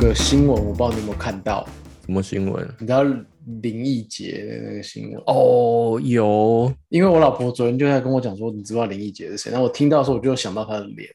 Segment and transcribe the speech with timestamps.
[0.00, 1.66] 个新闻，我不知道你有没有看到，
[2.06, 2.66] 什么新闻？
[2.78, 5.22] 你知道林奕杰的那个新闻？
[5.26, 9.50] 哦，有，因为我老婆昨天就在跟我讲说，你知不知道林奕杰是谁？
[9.50, 11.06] 然后我听到的时候，我就想到他的脸，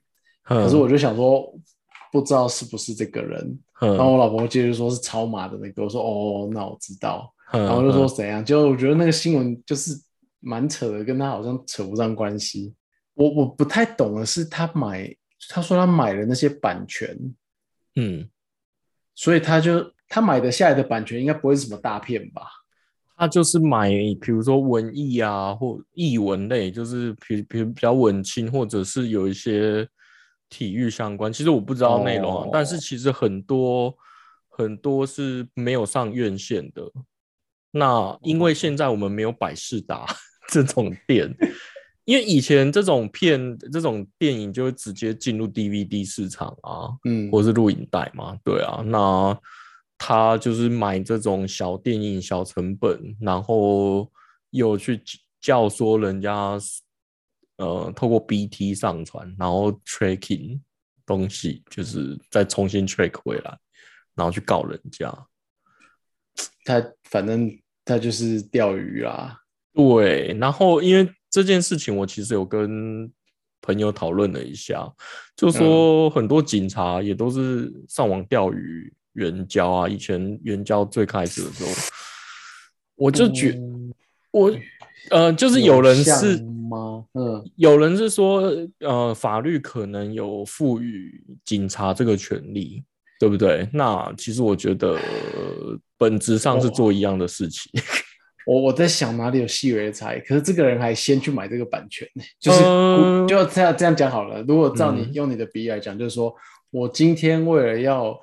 [0.43, 1.51] 可可是我就想说，
[2.11, 3.60] 不知道是不是这个人。
[3.79, 7.33] 然后嗯，我老婆接着说是超马的那个，我说哦，那我知道。
[7.52, 9.92] 然然后就说怎样，结果我觉得那个新闻就是
[10.39, 12.74] 蛮扯的，跟他好像扯不上关系。
[13.13, 15.15] 我我不太懂的是，他买
[15.49, 17.17] 他说他买了那些版权，
[17.95, 18.27] 嗯，
[19.15, 22.43] 所以他就他买的下来的版权应该不会是什么大片吧？
[23.17, 29.87] 他就是买，比如说文艺啊，或艺文类，就是比比比较文青，或者是有一些
[30.49, 31.31] 体育相关。
[31.31, 33.95] 其实我不知道内容啊，哦但是其实很多
[34.49, 36.84] 很多是没有上院线的。
[37.71, 40.05] 那因为现在我们没有百事达
[40.49, 41.34] 这种店，
[42.05, 49.37] 因为以前这种片这种电影就会直接进入 DVD 市场啊，嗯，或是录影带嘛，对啊，那
[49.97, 54.09] 他就是买这种小电影、小成本，然后
[54.51, 55.01] 又去
[55.41, 56.57] 教唆人家，
[57.57, 60.59] 呃，透过 BT 上传，然后 tracking
[61.05, 63.57] 东西，就是再重新 track 回来，
[64.14, 65.12] 然后去告人家。
[66.66, 67.50] 他反正
[67.84, 69.42] 他就是钓鱼啦。
[69.73, 73.11] 对，然后因为这件事情，我其实有跟
[73.61, 74.89] 朋友讨论了一下，
[75.36, 79.89] 就说很多警察也都是上网钓鱼援交啊。
[79.89, 81.72] 以前援交最开始的时候，
[82.95, 83.94] 我就觉、嗯
[84.31, 84.50] 我
[85.09, 87.06] 呃，就是有人是吗？
[87.16, 92.81] 嗯，有人是说，呃，法律可能有赋予警察这个权利，
[93.19, 93.67] 对不对？
[93.73, 97.72] 那其实我觉得、呃本质上是做一样的事情。
[98.46, 104.42] 我我在想哪里有细微的差异，可是这个人还先去买这个版权呢，就是、嗯就这样这样讲好了。
[104.48, 106.34] 如果照你嗯用你的比喻来讲，就是说
[106.72, 108.20] 我今天为了要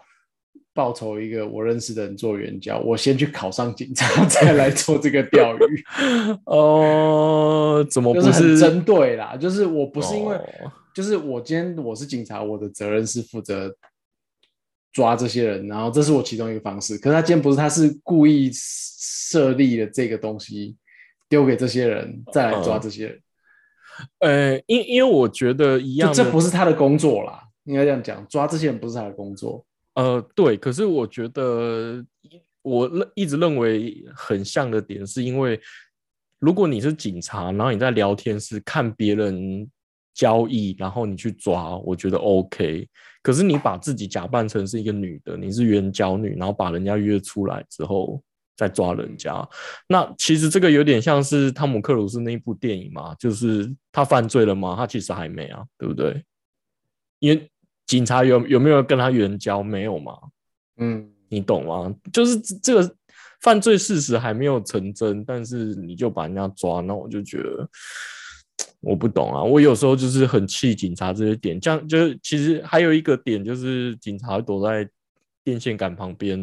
[0.75, 5.85] 报仇一个我认识的人做援交，我先去考上警察， 再来做这个钓鱼，
[6.47, 9.37] 哦，怎么就不是很针对啦。
[9.37, 13.75] 就是我不是因为，哦就是我今天我是警察，我的责任是负责
[14.93, 16.99] 抓这些人，然后这是我其中一个方式。
[16.99, 20.77] 可是他今天不是，他是故意设立了这个东西
[21.29, 23.21] 丢给这些人，再来抓这些人。
[24.21, 29.65] 呃，因因为我觉得一样这不是他的工作啦，应该这样讲，抓这些人不是他的工作。
[29.95, 32.05] 呃，对，可是我觉得
[32.63, 35.61] 我认一直认为很像的点，是因为
[36.39, 39.71] 如果你是警察，然后你在聊天室看别人
[40.15, 42.89] 交易，然后你去抓，我觉得 OK。
[43.23, 48.21] 可是你把自己假扮成是一个女的，你是援交女，然后把人家约出来之后
[48.57, 49.49] 再抓人家，
[49.89, 54.75] 那其实这个有点像是汤姆克鲁斯那一部电影嘛，就是他犯罪了吗？
[54.77, 56.23] 他其实还没啊，对不对？
[57.21, 57.49] 因为
[57.87, 59.63] 警察有有没有跟他援交？
[59.63, 60.19] 没有嘛？
[60.79, 61.95] 嗯，你懂吗？
[62.13, 62.97] 就是这这个
[63.41, 67.69] 犯罪事实还没有成真，但是你就把人家抓，那我就觉得
[68.81, 69.43] 我不懂啊。
[69.43, 74.89] 我有时候就是很气警察这些点，这样就是其实还有一个点就是警察躲在
[75.45, 76.39] 电线杆旁边，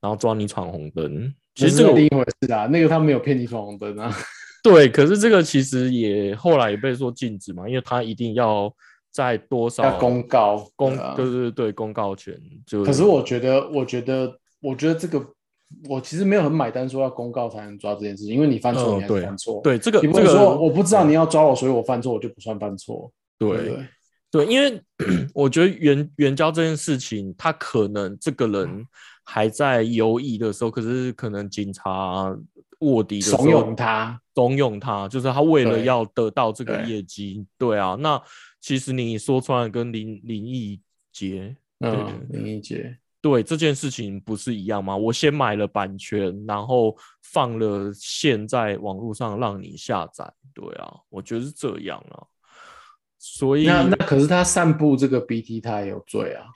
[0.00, 1.32] 然后抓你闯红灯。
[1.54, 4.14] 其实这个另一回事啊，那个他没有骗你闯红灯啊。
[4.62, 8.72] 对，可是这个其实也后来也被说禁止嘛，因为他一定要
[9.10, 12.84] 在多少要公告公对啊对对对公告权就。
[12.84, 15.18] 可是我觉得，我觉得，我觉得这个，
[15.88, 19.60] 我其实没有很买单，说要公告才能抓这件事情，因为你犯错，你还是犯错。
[19.62, 23.12] 对这个你不这个能说我不知道你要抓我，所以我犯错，我就不算犯错。
[23.38, 23.88] 对对对，
[24.30, 24.80] 对，因为
[25.34, 28.86] 我觉得援援交这件事情，他可能这个人
[29.24, 32.36] 还在犹疑的时候，可是可能警察
[32.80, 38.20] 卧底的时候怂恿他，怂恿他，就是他为了要得到这个业绩，对啊，那
[38.60, 40.78] 其实你说出来跟林林奕
[41.12, 44.94] 杰嗯，林一杰，对这件事情不是一样吗？
[44.94, 52.26] 我先买了版权，然后放了线在网络上让你下载，对啊，我觉得是这样啊。
[53.18, 56.46] 所以那那可是他散布这个 BT，他也有罪啊。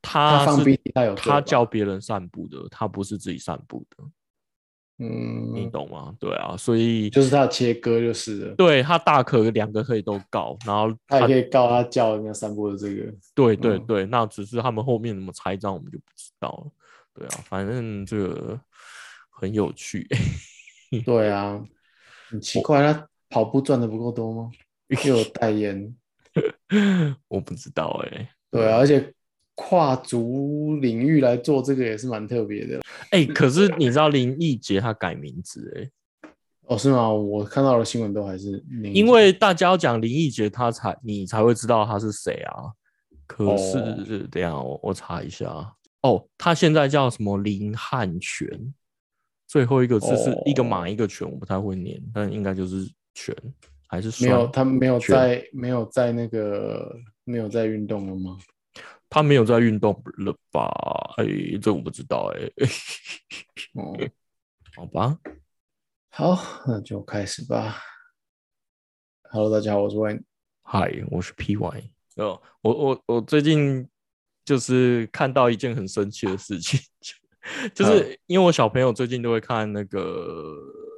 [0.00, 4.04] 他放他是 BT，他有罪他吧叫别人散布的，他不是自己散布的，
[4.96, 6.14] 你嗯，懂吗？
[6.20, 8.54] 对啊，所以就是他切割就是了。
[8.54, 13.02] 对他大可两个可以都告，然后他也可以告他叫人家散播的这个。
[13.04, 16.70] 嗯对对对，那只是他们后面怎么拆账，我们就不知道了。
[17.14, 18.60] 对啊，反正这个
[19.30, 20.06] 很有趣。
[21.04, 21.60] 对啊，
[22.30, 24.50] 很奇怪，他跑步赚的不够多吗？
[25.06, 25.96] 又有代言，
[27.26, 29.12] 我不知道哎、对啊，而且
[29.54, 32.80] 跨足领域来做这个也是蛮特别的。
[33.10, 36.28] 哎、可是你知道林奕杰他改名字哎、
[36.66, 37.12] 哦，是吗？
[37.12, 42.72] 我看到的新闻都还是林因为大家要讲林奕杰，他才你才会知道他是谁啊。
[43.26, 45.46] 可是、哦等一下我我查一下，
[46.02, 48.46] 哦，他现在叫什么林汉全，
[49.46, 53.34] 最后一个字是一个马哦一个泉，我不太会念，但应该就是泉
[53.86, 58.36] 还是没有，栓他没有在没有在那个没有在运动了吗？
[59.14, 60.68] 他没有在运动了吧？
[61.18, 61.24] 哎，
[61.62, 62.50] 这我不知道哎、
[63.74, 63.96] 哦，
[64.74, 65.16] 好吧，
[66.08, 67.76] 好，那就开始吧。
[69.30, 70.24] Hello，大家好，我是 Wayne。
[70.64, 71.90] 嗨，我是 PY。
[72.16, 73.88] 哦，我我我最近
[74.44, 76.80] 就是看到一件很生气的事情，
[77.72, 80.56] 就是因为我小朋友最近都会看那个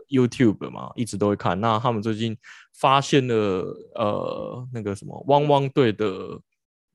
[0.08, 1.60] YouTube 嘛，一直都会看。
[1.60, 2.34] 那他们最近
[2.72, 3.34] 发现了
[3.94, 6.40] 呃那个什么汪汪队的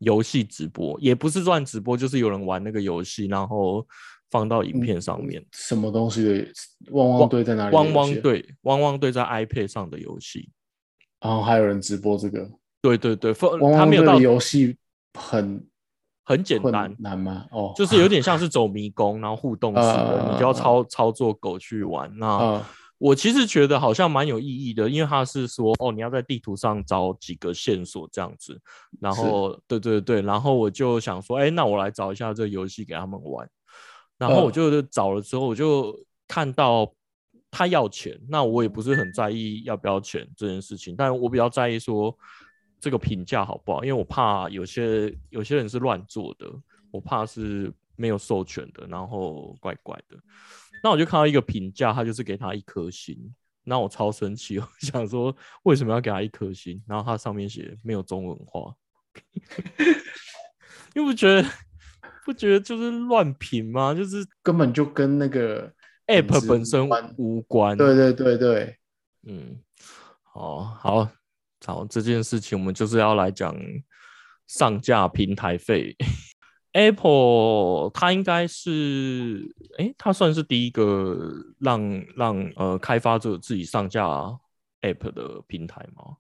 [0.01, 3.85] 游戏直播，也不是算直播，就是有人玩那个游戏，然后
[4.29, 5.43] 放到影片上面。
[5.51, 6.47] 什么东西的
[6.91, 7.75] 汪汪队在哪里？
[7.75, 10.49] 汪汪，队，汪汪队在 iPad 上的游戏。
[11.19, 12.49] 然后还有人直播这个
[12.81, 14.75] 对对对，放汪汪他没有的游戏
[15.13, 15.63] 很
[16.25, 17.45] 很简单困，难吗？
[17.51, 22.11] 哦，就是有点像是走迷宫，然后互动式的， 呃你就要操操作狗去玩。
[22.17, 22.69] 那啊，
[23.01, 28.61] 我其实觉得好像蛮有意义的，因为他是说哦，你要在地图上找几个线索这样子。
[28.99, 33.49] 然后对对对，然后我就想说，哎，那我来找一下这个游戏给他们玩。
[34.19, 36.93] 然后我嗯就找了之后，我就看到
[37.49, 42.15] 他要钱，那我也不是很在意要不要钱这件事情，但我比较在意说
[42.79, 46.45] 这个评价好不好，因为我怕有些有些人是乱做的，
[46.91, 50.15] 我怕是没有授权的，然后怪怪的。
[50.83, 53.15] 那我就看到一个评价，他就是给他一颗星，
[53.63, 56.81] 那我超生气，我 想说为什么要给他一颗星？
[56.87, 58.73] 然后它上面写没有中文化，
[60.95, 61.47] 因为我觉得
[62.25, 63.93] 不觉得就是乱评吗？
[63.93, 65.71] 就是根本就跟那个
[66.07, 67.77] App 本身无关。
[67.77, 68.77] 对对对对，
[69.27, 69.61] 嗯，
[70.23, 71.09] 好好
[71.63, 73.55] 好，这件事情我们就是要来讲
[74.47, 75.95] 上架平台费。
[76.73, 84.05] Apple 它应该是，诶，它算是第一个让让呃开发者自己上架
[84.81, 86.17] App 的平台吗？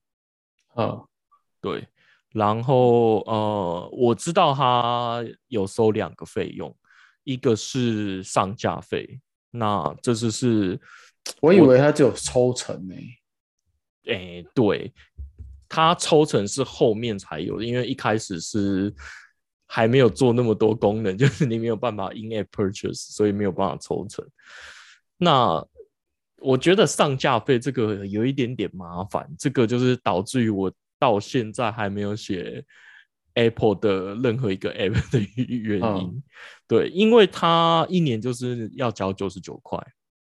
[0.73, 1.03] 啊，
[1.61, 1.87] 对，
[2.33, 6.75] 然后呃，我知道它有收两个费用，
[7.23, 9.19] 一个是上架费，
[9.51, 10.79] 那这次是，
[11.41, 12.95] 我以为它只有抽成呢。
[14.05, 14.93] 哎，对，
[15.69, 18.93] 它抽成是后面才有的，因为一开始是
[19.73, 24.27] 还没有做那么多功能， 就是你没有办法 in app purchase，所以没有办法抽成。
[25.15, 25.65] 那
[26.39, 30.69] 我觉得上架费这个有一点点麻烦，这个就是导致于我
[30.99, 32.61] 到现在还没有写
[33.35, 35.83] Apple 的任何一个 app 的原因。
[35.85, 36.23] 嗯
[36.67, 39.79] 对，因为它一年就是要交九十九块，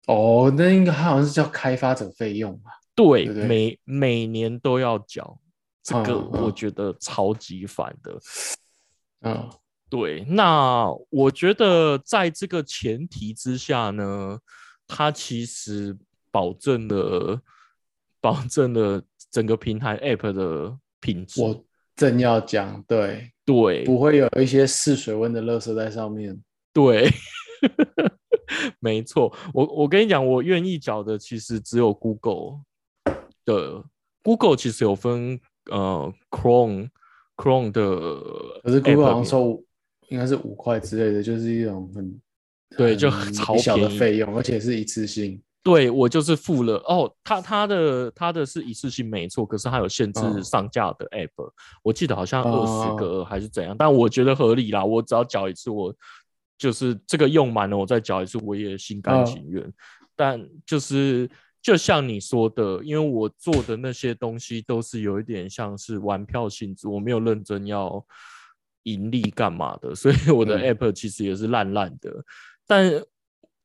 [0.08, 2.72] 哦，那应该好像是叫开发者费用吧？
[2.96, 5.38] 对，对对每每年都要交，
[5.84, 8.14] 这个我觉得超级烦的。
[8.14, 8.20] 嗯，
[9.90, 14.40] 对，那我觉得在这个前提之下呢，
[14.88, 15.96] 它其实
[16.32, 17.40] 保证了
[18.20, 21.42] 保证了整个平台 App 的品质。
[21.42, 21.64] 我
[21.96, 26.42] 正要讲，对，对不会有一些试水温的垃圾在上面。
[26.74, 27.08] 对，
[28.82, 29.32] 没错。
[29.54, 32.62] 我我跟你讲，我愿意缴的其实只有 Google
[33.46, 33.84] 的
[34.24, 36.90] ，Google 其实有分呃 Chrome
[37.36, 37.82] Chrome 的
[38.62, 39.64] 可是 Google 好像名收
[40.10, 42.22] 应该是五块之类的，就是一种很
[42.78, 45.42] 对就很超微小的费用，而且是一次性。
[45.64, 46.76] 对我就是付了。
[46.88, 50.44] 哦，他他的他的是一次性没错，可是他有限制嗯。
[50.44, 51.50] 上架的 app，、
[51.82, 55.96] 我记得好像二十哦个还是怎样，但我觉得合理啦，我只要缴一次，我
[56.58, 59.74] 就是这个用满了，我再缴一次，我也心甘嗯情愿。
[60.16, 61.30] 但就是
[61.64, 68.06] 就像你说的，因为我做的那些东西都是有一点像是玩票性质，我没有认真要
[68.84, 72.12] 盈利干嘛的，所以我的嗯 app 其实也是烂烂的。
[72.68, 73.02] 但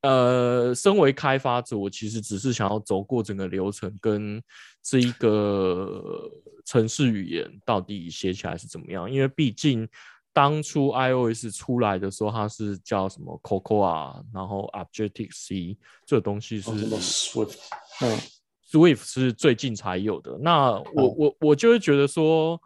[0.02, 4.40] 呃，身为开发者，我其实只是想要走过整个流程，跟
[4.80, 6.30] 这一个
[6.64, 9.10] 城市语言到底写起来是怎么样。
[9.10, 9.88] 因为毕竟
[10.32, 15.76] 当初 iOS 出来的时候，它是叫什么 Cocoa，然后 Objective C
[16.06, 16.70] 这个东西是、
[18.02, 18.18] 嗯
[18.70, 20.38] Swift 是最近才有的。
[20.42, 22.60] 那我、哦我我就会觉得说，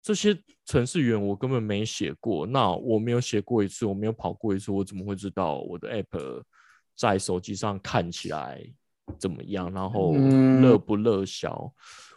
[0.00, 6.42] 这些程序员我根本没写过，那我没有写过一次，我没有跑过一次，我怎么会知道我的 App
[6.96, 8.64] 在手机上看起来
[9.18, 11.50] 怎么样，然后嗯热不热销？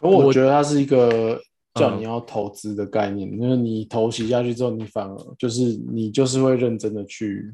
[0.00, 1.40] 可我觉得它是一个
[1.74, 7.52] 叫嗯你要投资的概念，因为你投袭下去之后，你反而就是你就是会认真的去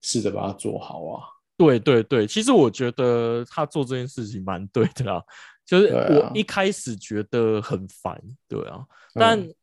[0.00, 1.22] 试着把它做好啊。
[1.62, 5.22] 对对对，其实我觉得他做这件事情蛮对的啦，
[5.64, 9.54] 就是我一开始觉得很烦，对啊，但、嗯。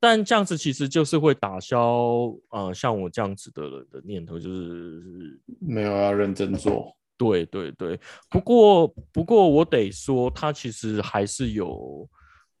[0.00, 6.94] 但这样子其实就是会打消呃像我这样子的人的念头，就是没有要认真做。
[7.16, 12.06] 对对对，不过不过我得说，他其实还是有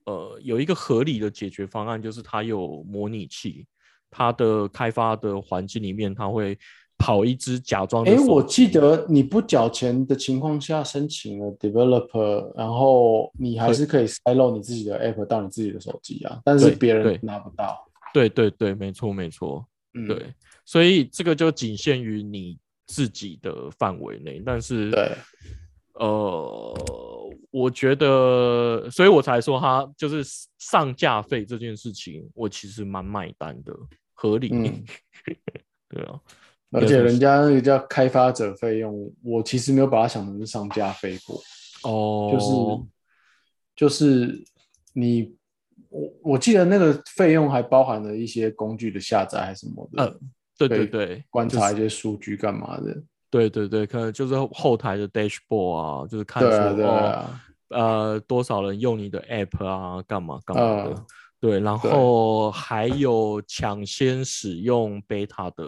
[0.06, 3.66] 呃有一个合理的解决方案，就是他有模拟器，
[4.10, 6.58] 它的开发的环境里面，它会
[6.98, 17.76] 跑一支假装的哎，我记得你不缴钱的情况下申请了 developer，然后你还是可以塞漏你自己的 app 到你自己的手机啊，但是别人拿不到。
[18.12, 20.32] 对对对，没错没错，嗯，对，
[20.64, 25.12] 所以这个就仅限于你自己的范围内，但是对，
[25.94, 26.74] 呃，
[27.50, 30.22] 我觉得，所以我才说他就是
[30.58, 33.74] 上架费这件事情，我其实蛮买单的，
[34.12, 34.50] 合理。
[34.52, 34.84] 嗯。
[35.90, 36.18] 对啊，
[36.74, 41.40] 而且人家那个叫开发者费用，我其实没有把它想成是商家费过，
[41.84, 42.82] 哦，就是
[43.76, 44.44] 就是
[44.92, 45.34] 你
[45.88, 50.18] 我我记得那个费用还包含了一些工具的下载还是什么的，呃
[50.58, 53.02] 对对对，观察一些数据干嘛的。
[53.30, 60.90] 对对对，可能就是后台的 dashboard 啊，就是看说、对啊，哦，啊，呃，多少人用你的 app 啊，干嘛干嘛的。
[60.90, 61.06] 嗯
[61.40, 65.64] 对，然对后还有抢先使用 beta 的，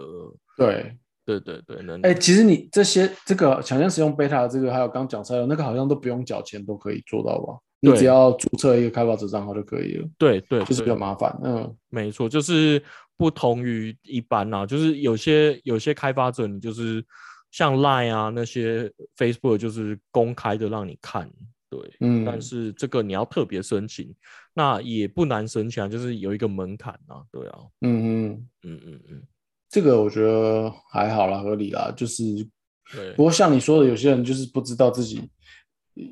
[0.57, 0.97] 对。
[1.27, 7.53] 对对对，能哎、其实你这些这个抢先使用 beta 的这个，还有刚讲出来的那个，好像都不用缴钱都可以做到吧？
[7.81, 11.37] 你只要注册一个开发者账号就可以了，对对就是比对较麻烦。
[11.43, 12.81] 嗯，没错，就是
[13.17, 17.03] 不同于一般啦，就是有些有些开发者，你就是
[17.51, 21.29] 像 Line 啊那些 Facebook 就是公开的让你看，
[21.69, 24.13] 对，嗯但是这个你要特别申请，
[24.53, 29.23] 那也不难申请啊，就是有一个门槛啊，对啊，嗯嗯，嗯嗯嗯，
[29.69, 31.93] 这个我觉得还好啦，合理啦。
[31.95, 32.23] 就是
[32.93, 35.29] 对不过像你说的，有些人就是不知道自己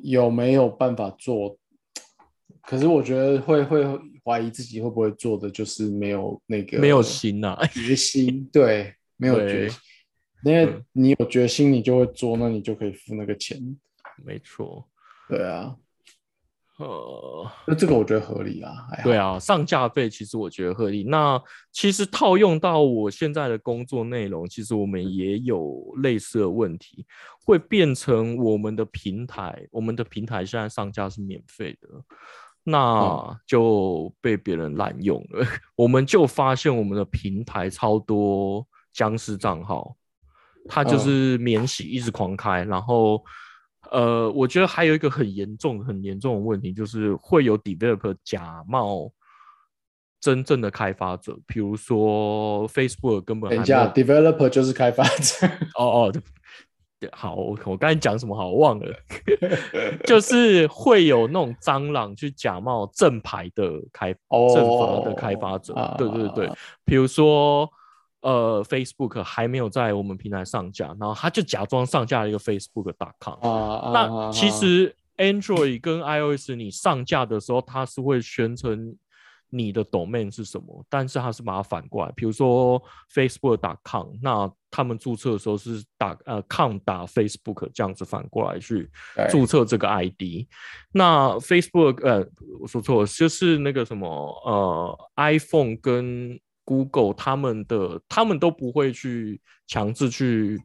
[0.03, 1.57] 有没有办法做，
[2.62, 3.85] 可是我觉得会会
[4.24, 9.79] 怀疑自己会不会做的，就是没有那个没有心呐、决心，对，没有决心。
[10.43, 13.57] 因为嗯你有决心，你就会做，那你就可以付那个钱。
[14.24, 14.88] 没错，
[15.27, 15.75] 对啊，
[16.77, 18.72] 呃，那这个我觉得合理啊。
[18.89, 21.03] 还好对，啊，上架费其实我觉得合理。
[21.05, 21.41] 那
[21.72, 27.05] 其实套用到我现在的工作内容，其实我们也有类似的问题，
[27.44, 31.88] 会变成我们的平台，我们的平台现在上架是免费的，
[32.63, 35.48] 那就被别人滥用了。
[35.75, 39.96] 我们就发现我们的平台超多僵尸账号，
[40.67, 43.24] 他就嗯是免洗一直狂开，然后。
[43.91, 49.11] 呃，我觉得还有一个很严重、很严重的问题，就是会有 developer 假冒
[50.19, 55.47] 真正的开发者，比如说 Facebook 根本等一下，developer 就是开发者。
[55.77, 56.11] 哦哦，
[56.99, 58.87] 对好，我我刚才讲什么好我忘了，
[60.05, 66.51] 就是会有那种蟑螂去假冒正牌的开哦正牌的开发者，对对对，
[66.85, 67.69] 比如说。
[68.25, 78.98] 呃，Facebook 还没有在我们平台上架，然后他就假装上架了一个 Facebook.com，啊啊，那其实 Android 跟 iOS 你上架的时候，它是会宣称
[79.51, 82.82] 你的 domain 是什么，但是它是把它反过来，比如说
[83.13, 89.27] Facebook.com，那他们注册的时候是打呃 com 打 Facebook 这样子反过来去对。
[89.29, 90.48] 注册这个 ID。
[90.91, 92.27] 那 Facebook 呃，
[92.60, 94.08] 我说错了，就是那个什么
[94.44, 100.60] 呃 iPhone 跟 Google 他们的他们都不会去强制去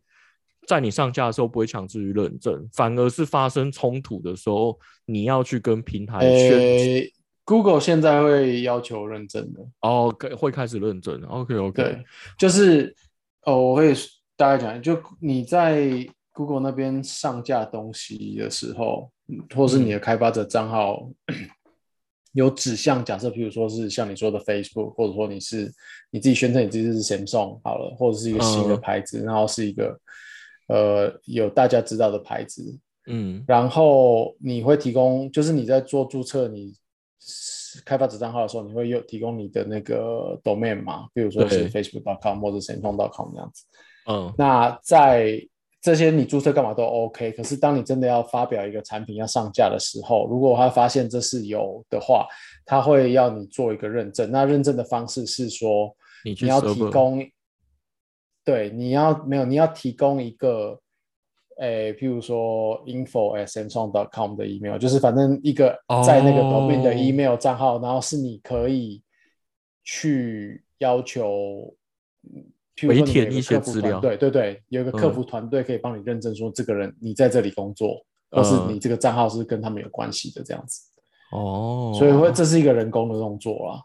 [0.67, 7.13] 在你上架的时候不会强制去认证，反而是发生冲突的时候，你要去跟平台宣、诶
[7.45, 9.61] ，Google 现在会要求认证的。
[9.81, 11.21] 哦，可会开始认证。
[11.25, 12.05] OK OK，对，
[12.39, 12.95] 就是
[13.45, 13.95] 哦，我可以
[14.37, 15.89] 大概讲，就你在
[16.33, 21.11] Google 那边上架东西的时候，嗯或是你的开发者账号
[22.33, 25.73] 有指向，假设譬如说是像你说的 Facebook，或者说你是
[26.11, 28.81] 你自己宣称你自己是 Samsung 好了，或者是一个新的嗯。
[28.81, 29.99] 牌子，然后是一个
[30.69, 33.43] 呃有大家知道的牌子，嗯。
[33.49, 36.73] 然后你会提供，就是你在做注册你
[37.85, 43.65] 开发者账号的时候，你会有提供你的那个 domain 嘛，比如说是 facebook.com 或者 samsung.com 这样子。
[44.09, 44.33] 嗯。
[44.39, 45.41] 那在
[45.81, 52.27] 这些你注册干嘛都 OK，可是当你真的要发表一个产品要上架的时候，如果他发现这是有的话，
[52.67, 54.31] 他会要你做一个认证。
[54.31, 57.27] 那认证的方式是说，你你要提供，
[58.45, 60.79] 对，你要没有，你要提供一个，
[61.59, 65.71] 诶，譬如说 info at samsung.com 的 email，就是反正一个
[66.07, 69.03] 在那个 domain 的哦 email 账号，然后是你可以
[69.83, 71.75] 去要求，
[72.89, 80.83] 回填一些资料团队，对对，有一个客嗯服团队可以帮你认证说这个人你在这里工作，或是嗯你这个账号是跟他们有关系的这样子，
[81.33, 83.83] 哦，所以会这是一个人工的动作啦。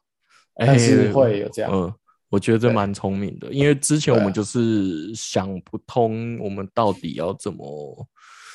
[0.58, 1.70] 但是会有这样。
[1.74, 1.94] 嗯，
[2.30, 8.08] 我觉得蛮聪明的，因为之前我们就是想不通，我们到底要怎么，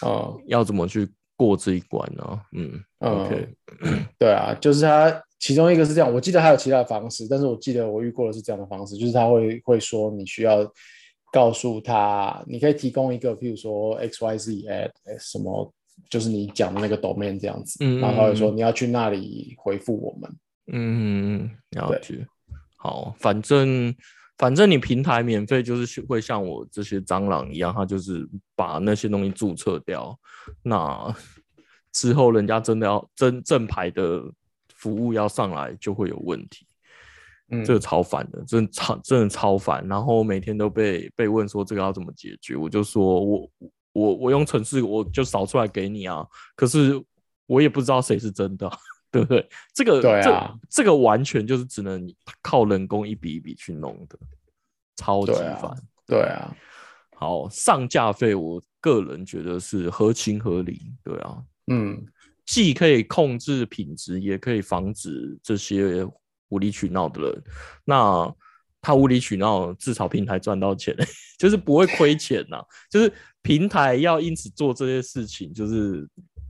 [0.06, 1.06] 嗯，要怎么去
[1.36, 2.40] 过这一关呢？
[2.52, 3.48] 嗯，OK，
[4.18, 10.64] 对啊，就是他其中一个是这样，我记得还有其他的方式，但是我记得我遇过的是这样的方式，就是他会会说你需要
[11.32, 15.72] 告诉他，你可以提供一个，譬如说 X Y Z at 什么。
[16.08, 20.36] 就是你讲的那个 domain 这样子，然后他会说你要去那里回复我们。
[20.72, 22.26] 嗯，了解。
[22.78, 23.94] 好，反正
[24.38, 30.18] 反正你平台免费，就是会像我这些蟑螂一样，他就是把那些东西注册掉。
[30.62, 31.14] 那
[31.92, 34.22] 之后人家真的要真正牌的
[34.80, 36.66] 服务要上来，就会有问题。
[37.50, 39.86] 嗯，这个超烦的，真超真的超烦。
[39.86, 43.50] 然后每天都被被问说这个要怎么解决，我就说我。
[43.92, 46.92] 我我用程式我就扫出来给你啊，可是
[47.46, 48.70] 我也不知道谁是真的，
[49.10, 49.44] 对不对？
[49.74, 52.00] 这个对啊，这个完全就是只能
[52.40, 54.16] 靠人工一笔一笔去弄的，
[54.94, 55.76] 超级烦。
[56.06, 56.56] 对啊，
[57.16, 62.00] 好，上架费我个人觉得是合情合理，对啊，嗯，
[62.50, 66.04] 既可以控制品质，也可以防止这些
[66.48, 67.44] 无理取闹的人。
[67.84, 68.28] 那
[68.82, 70.92] 他无理取闹，至少平台赚到钱，
[71.38, 72.60] 就是不会亏钱呐。
[72.90, 76.04] 就是平台要因此做这些事情，就是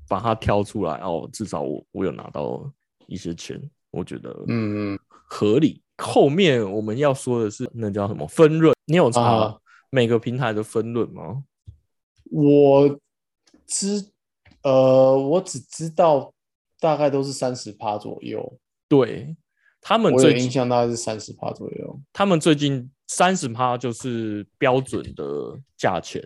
[0.09, 2.73] 把它挑出来哦，至少我我有拿到
[3.07, 5.83] 一些钱，我觉得嗯合理。
[5.99, 8.75] 后面我们要说的是那叫什么分润？
[8.87, 9.55] 你有查
[9.91, 11.45] 每个平台的分润吗？
[12.31, 12.99] 我
[13.67, 14.09] 知
[14.63, 16.33] 呃，我只知道
[16.79, 18.59] 大概都是三十趴左右。
[18.89, 19.37] 对。
[19.83, 21.99] 他们最印象大概是三十趴左右。
[22.13, 26.23] 他们最近三十趴就是标准的价钱。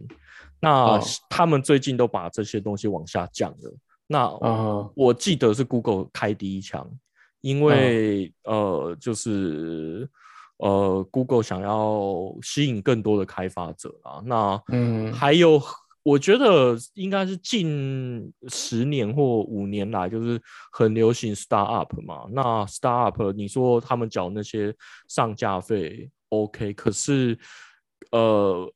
[0.59, 1.01] 那
[1.31, 3.77] 他们最近都把这些东西往下降了。
[4.09, 4.29] 那
[4.97, 6.91] 我记得是 Google 开第一枪，
[7.43, 10.11] 因为呃，就是
[10.57, 14.21] 呃，Google 想要吸引更多的开发者啊。
[14.25, 15.63] 那嗯，还有。
[16.05, 20.41] 我觉得应该是近十年或五年来，就是
[20.71, 22.27] 很流行 startup 嘛。
[22.31, 24.73] 那 startup，你说他们缴那些
[25.09, 27.37] 上架费 OK，可是
[28.13, 28.73] 呃，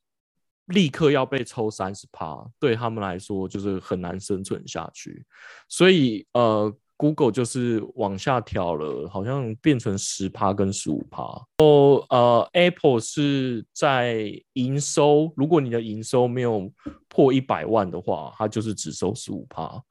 [0.65, 5.25] 立刻要被抽三十趴，对他们来说就是很难生存下去。
[5.69, 6.75] 所以呃。
[7.01, 11.23] Google 就是往下调了，好像变成十趴跟十五趴。
[11.59, 16.69] 哦，呃，Apple 是在营收，如果你的营收没有
[17.07, 19.81] 破一百万的话，它就是只收十五趴。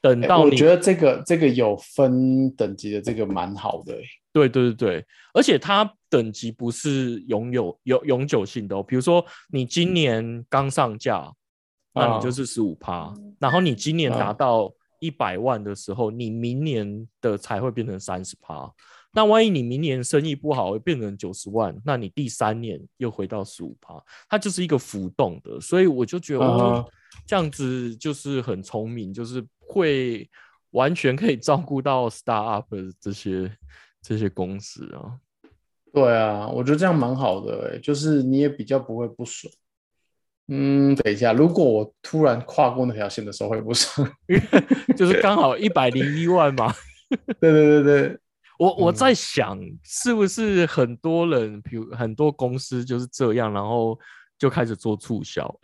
[0.00, 3.94] 等到我觉得这个这个有分等级的，这个蛮好的。
[4.32, 11.30] 对对对对，而且它等级不是拥有永永久性的哦，比如说你今年刚上架，
[11.92, 14.72] 那你就是十五趴，然后你今年达到。
[15.00, 18.72] 一百万的时候，你明年的才会变成三十趴。
[19.12, 25.58] 那万一你明年生意不好，会变成九十万，那你第三年又回到十五趴，它就是一个浮动的。
[25.60, 26.84] 所以我就觉得
[27.26, 30.28] 这样子就是很聪明，就是会
[30.72, 32.66] 完全可以照顾到 start up
[33.00, 33.50] 这些
[34.02, 35.18] 这些公司啊。
[35.92, 39.50] 对啊，我觉得这样蛮好的，哎，就是你也比较不会不爽。
[40.50, 44.10] 嗯，等一下，如果我突然跨过那条线的时候会不爽，
[44.96, 46.74] 就是刚好一百零一万嘛。
[47.40, 48.18] 对对对对，
[48.58, 53.98] 我我在想，是不是很多人，比如很多公司就是这样，然后
[54.38, 55.54] 就开始做促销。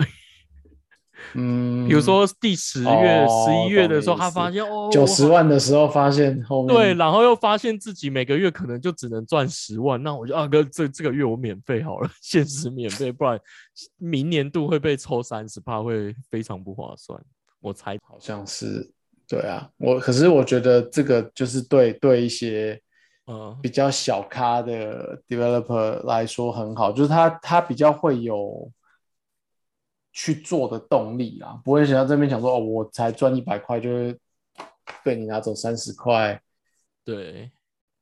[1.34, 13.38] 嗯，比如说第十月、十一月的时候，他发现哦，九十万的时候发现后面对，然后又发现自己每个月可能就只能赚十万，那我就啊哥，这这个月我免费好了，限时免费，不然
[13.96, 17.20] 明年度会被抽三十，怕会非常不划算。
[17.60, 18.90] 我猜好像是
[19.28, 22.80] 对啊，我可是我觉得这个就是对对一些
[23.26, 28.70] 呃比较小咖的 developer 来说很好，就是他他比较会有。
[30.16, 34.16] 去做的动力啊，不会想到这边想说哦，我才赚一百块，就会
[35.02, 36.40] 被你拿走三十块。
[37.04, 37.50] 对，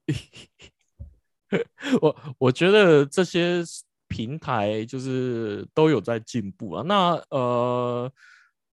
[2.02, 3.62] 我我觉得这些
[4.08, 6.84] 平台就是都有在进步啊。
[6.86, 8.12] 那呃，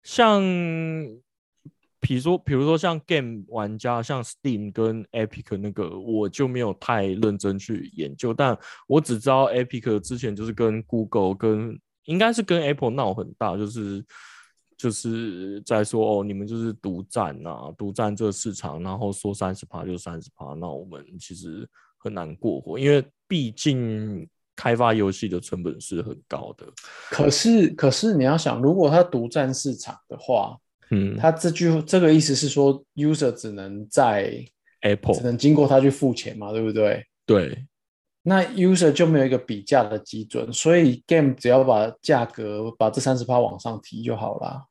[0.02, 0.42] 像
[2.00, 14.04] 比如说，比如说像 Game 玩家，像 Steam 跟 Epic 那个，我就没有太认真去研究，但我只知道 Epic 之前就是跟 Google 跟应该是跟 Apple 闹很大，就是
[14.78, 26.66] 就是在说哦，你们就是独占啊，独占这个市场，然后说三十趴就三十趴，那我们其实很难过活，因为毕竟开发游戏的成本是很高的。
[27.10, 30.58] 可是可是你要想，如果他独占市场的话，
[30.92, 34.40] 嗯，他这句这个意思是说，user 只能在
[34.82, 37.04] Apple 只能经过他去付钱嘛，对不对？
[37.26, 37.66] 对，
[38.28, 44.64] 那 user 就没有一个比价的基准，所以 game 只要把价格把这三十趴往上提就好啦。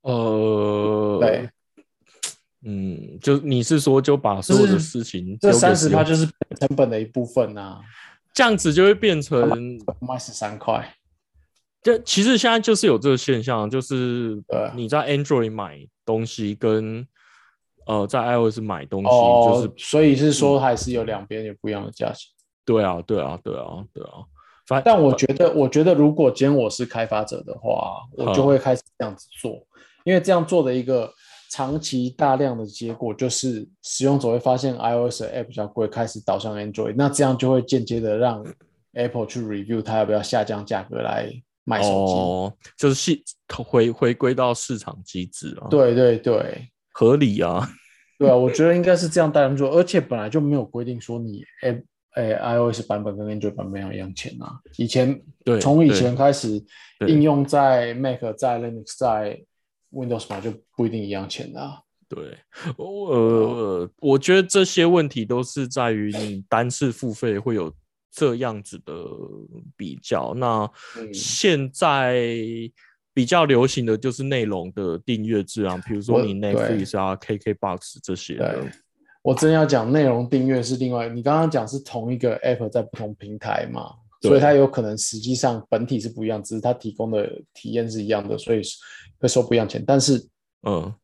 [0.00, 1.50] 呃，对，
[2.64, 6.24] 嗯，就你是说就把所有的事情这三十趴就是
[6.58, 7.80] 成本的一部分呐、
[8.32, 10.94] 这样子就会变成，卖十三块。
[11.82, 17.06] 这其实现在就是有这个现象，就是呃你在 Android 买东西跟
[17.84, 22.30] 呃在 iOS 买东西，哦，就是所以是说还是有两边有不一样的价钱。
[22.68, 24.12] 对啊，对啊，对啊，对啊，
[24.66, 29.66] 反但我觉得，我觉得如果今天我是开发者的话，我就会开始这样子做，
[30.04, 31.10] 因为这样做的一个
[31.50, 38.44] 长期大量的结果就是使用者会发现 iOS 的 app 比较贵，开始导向 Android，那这样就会间接的让
[38.92, 41.32] Apple 去 review 它要不要下降价格来
[41.64, 42.12] 卖手机。
[42.12, 46.68] 哦，就是系回回归到市场机制啊，，对对对。
[46.92, 47.66] 合理啊，
[48.18, 51.82] 对啊，我觉得应该是这样带人做，而且本来就没有规定说你 app
[52.14, 54.58] 诶、iOS 版本跟 Android 版本要一样钱啊。
[54.76, 56.62] 以前对，从以前开始，
[56.98, 59.40] 对应用在 Mac、在 Linux、在
[59.92, 61.80] Windows 版就不一定一样钱的、啊。
[62.08, 62.38] 对，
[62.76, 67.72] 我呃，我觉得这些问题都是在于你单次付费会有
[68.10, 68.94] 这样子的
[69.76, 70.32] 比较。
[70.34, 72.24] 那嗯现在
[73.12, 78.70] 比较流行的就是内容的订阅制啊，比如说你对 Netflix 啊、KKBox 这些的对。，
[79.22, 88.62] 我真要讲内容订阅是另外，你刚刚讲是同一个 App 在不同平台嘛，对所以它有可能实际上本体是不一样，只是它提供的体验是一样的，所以
[89.18, 89.84] 会收不一样钱。
[89.86, 90.26] 但是
[90.62, 90.94] 嗯，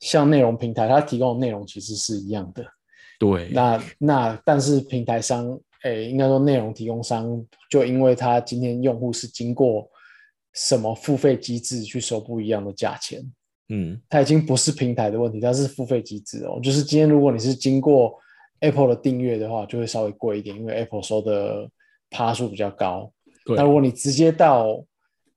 [0.00, 2.64] 像内容平台，它提供的内容其实是一样的。
[3.18, 9.88] 对，那那但是平台商，诶，应该说内容提供商，就因为他今天用户是经过
[10.54, 13.22] 什么付费机制去收不一样的价钱，
[13.74, 16.60] 嗯，它已经不是平台的问题，它是付费机制哦。
[16.62, 18.14] 就是今天如果你是经过
[18.60, 21.66] Apple 的订阅的话，就会稍微贵一点，因为 Apple 收的
[22.10, 23.10] 趴数比较高。
[23.46, 24.84] 对那如果你直接到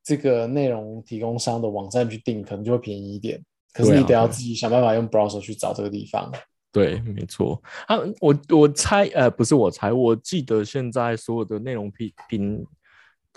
[0.04, 3.41] 这个内容提供商的网站去订，可能就会便宜一点。
[3.74, 6.32] 可是你得要自己想办法用 browser 去找这个地方。
[6.71, 12.65] 对，没错啊，我我猜，呃，不是我猜，我记得现在所有的内容平平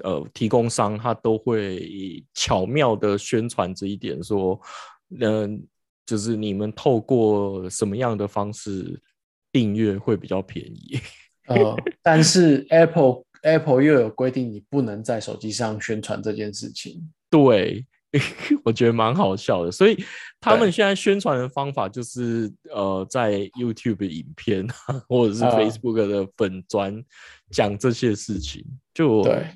[0.03, 4.61] 呃提供商，他都会巧妙的宣传这一点，说，
[5.21, 5.63] 嗯、
[6.07, 9.01] 就是你们透过什么样的方式
[9.53, 10.99] 订阅会比较便宜？
[11.47, 17.11] 呃， 但是 Apple Apple 又有规定，你不能在手机上宣传这件事情。
[17.31, 17.87] 对，
[18.65, 19.71] 我觉得蛮好笑的。
[19.71, 20.03] 所以
[20.41, 27.03] 他们现在宣传的方法就是，呃，在 YouTube 影片啊或者是啊 Facebook 的粉砖
[27.51, 28.65] 讲这些事情，
[28.99, 29.47] 就对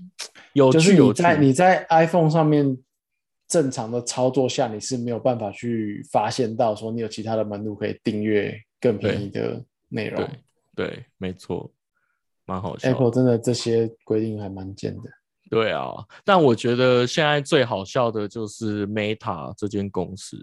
[0.53, 0.95] 有就是。
[0.95, 2.79] 你在你在 iPhone 上面
[3.49, 10.25] 正常的操作下，你是没有办法去发现到说你有其他的门路可以订阅更便宜的内容
[10.75, 10.87] 对。
[10.87, 11.71] 对，没错，
[12.47, 12.89] 蛮好笑。
[12.89, 15.03] Apple 真的这些规定还蛮贱的。
[15.51, 15.93] 对啊，
[16.25, 20.43] 但我觉得现在最好笑的就是 Meta 这间公司。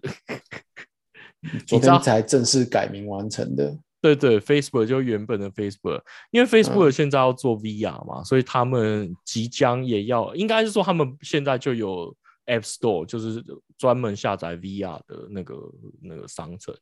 [1.66, 3.76] 昨你知道天才正式改名完成的。
[4.02, 13.44] 对对，Facebook 就原本的 Facebook，因为 Facebook 现在要做 VR 嘛，所以他们即将也要，应该是说他们现在就有 App Store，就是
[13.78, 15.56] 专门下载 VR 的那个
[16.02, 16.74] 那个商城。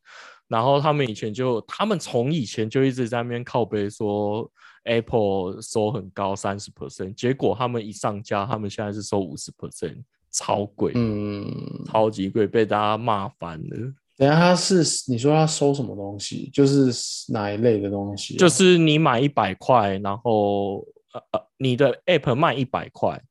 [0.47, 4.49] 然后他们以前就，他们从以前就一直在那边靠背说
[4.83, 11.51] Apple 收很高三十 percent，结果他们一上架，他们现在是收五十 percent，超贵，嗯，
[11.87, 13.93] 超级贵，被大家骂翻了。
[14.17, 16.49] 等下他是你说他收什么东西？
[16.51, 16.91] 就是
[17.31, 20.79] 哪一类的东西啊、就是你买一百块，然后
[21.13, 23.21] 呃呃，你的 App 卖一百块，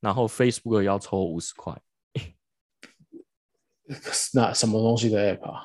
[0.00, 1.74] 然后 Facebook 要抽五十块。
[4.34, 5.62] 那什么东西的 app 啊？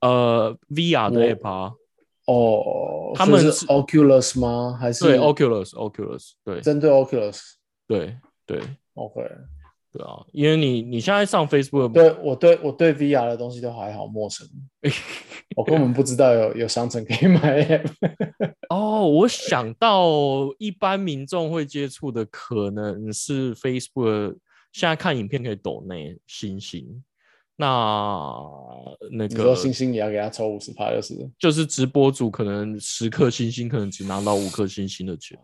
[0.00, 1.72] 呃，VR 的 App 啊，
[2.26, 4.76] 哦，他们是是 Oculus 吗？
[4.80, 7.40] 还是对，Oculus，Oculus，对针对 Oculus？
[7.86, 8.60] 对对
[8.94, 9.20] OK，
[9.92, 14.46] 对啊，因为你你现在上 Facebook，对我对我对 VR 的东西都还好陌生，
[15.56, 17.60] 我根本不知道有有商城可以买。
[17.62, 17.90] app。
[18.68, 20.06] 哦，我想到
[20.58, 24.36] 一般民众会接触的可能是 Facebook，
[24.72, 27.02] 现在看影片可以抖内星星，
[27.56, 28.32] 那
[29.10, 31.30] 那个星星也要给他抽五十趴，就是。
[31.36, 35.36] 就是直播主可能十颗星星，可能只拿到五颗星星的钱，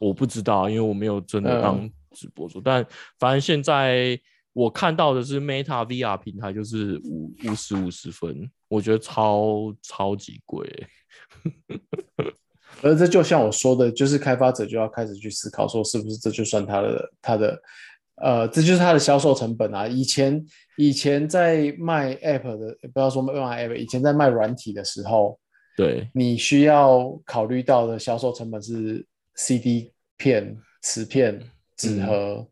[0.00, 2.60] 我不知道，因为我没有真的当直播主。
[2.60, 2.86] 但
[3.18, 4.18] 反正现在
[4.52, 10.88] 我看到的是 Meta VR 平台，就是五五十五十分，我觉得超超级贵欸、
[12.82, 17.60] 而这就像我说的，就是开发者就要开始去思考，说是不是这就算他的他的
[18.22, 19.88] 呃，这就是他的销售成本啊。
[19.88, 20.44] 以前
[20.76, 23.32] 以前在卖 app 的，不要说卖
[23.66, 25.36] app，以前在卖软体的时候，
[25.76, 31.40] 对，你需要考虑到的销售成本是 CD 片、磁片、
[31.76, 32.46] 纸盒，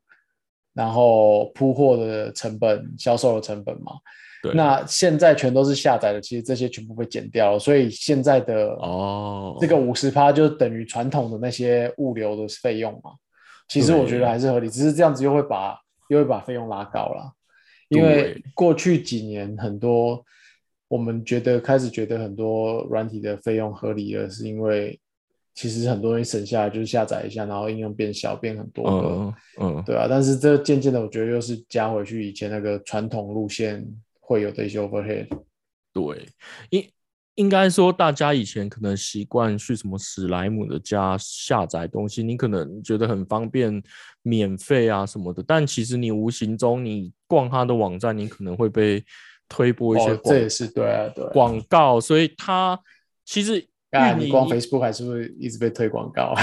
[0.74, 3.92] 然后铺货的成本、销售的成本嘛。
[4.42, 13.12] 对那现在全都是下载的，其实这些全部被减掉了，所以现在的哦，这个五十趴就等于传统的那些物流的费用嘛。
[13.68, 17.32] 其实我觉得还是合理，只是这样子又会把又会把费用拉高了。
[17.88, 20.24] 因为过去几年很多
[20.88, 24.98] 我们觉得开始觉得很多软体的费用合理了，是因为
[25.54, 30.06] 其实很多东西省下来就是下载一下，然后应用变小变很多个，嗯嗯，对啊。
[30.08, 33.86] 但是这渐渐的，我觉得又是加回去以前那个传统路线
[34.20, 35.26] 会有的一些 overhead。
[35.92, 36.26] 对，
[36.70, 36.88] 应
[37.34, 43.82] 应该说大家以前可能习惯去什么史莱姆的家下载东西，你可能觉得很方便、
[44.22, 49.04] 免费啊什么的，但其实你无形中你逛他的网站，你可能会被
[49.48, 51.30] 推播一些哦，这也是对啊，对啊。
[51.32, 52.78] 广告，所以它
[53.24, 56.34] 其实啊，你光 Facebook 还是会一直被推广告。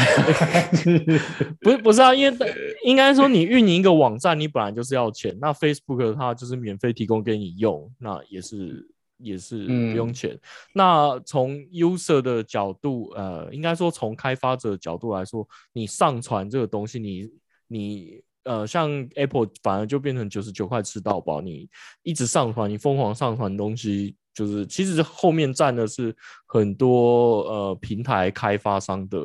[1.61, 2.37] 不是不是啊，因为
[2.85, 5.35] 应该说你运营一个网站，你本来就是要钱。
[5.41, 10.39] 那 Facebook 它就是免费提供给你用，那也是也是不用嗯钱。
[10.75, 17.27] 那从 user 的角度，呃，应该说从开发者的角度来说，你上传这个东西，你
[17.67, 21.67] 你呃，像 Apple 反而就变成九十九块吃到饱，你
[22.03, 24.15] 一直上传，你疯狂上传东西。
[24.39, 29.17] 就是其实后面占的是很多呃平台开发商的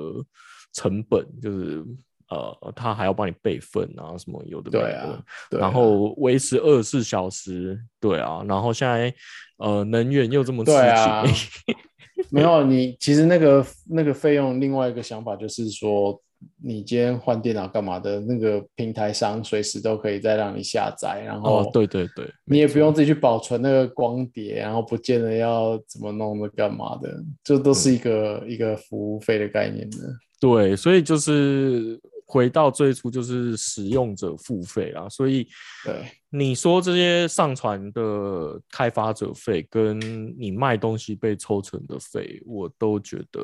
[0.72, 1.84] 成本，就是
[2.30, 9.14] 呃他还要帮你备份啊什么有的没的，然后维持二十四小时，对啊，然后现在
[9.58, 11.76] 呃能源又这么吃紧，
[12.30, 16.20] 没有你，其实那个那个费用，另外一个想法就是说，
[16.62, 29.98] 你今天换电脑干嘛的，那个平台商随时都可以再让你下载，然后哦，对对对，你也不用自己去保存那个光碟，然后不见得要怎么弄的干嘛的，这都是一个、一个服务费的概念的。
[30.40, 35.46] 对，所以就是回到最初就是使用者付费啦，所以
[35.84, 35.94] 对，
[36.30, 39.98] 你说这些上传的开发者费跟
[40.38, 43.40] 你卖东西被抽成的费，我都觉得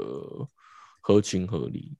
[1.01, 1.97] 合情合理。